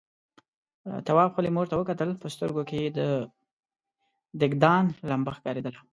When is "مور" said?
1.55-1.65